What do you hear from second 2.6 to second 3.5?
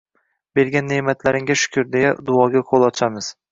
qo‘l ochamiz.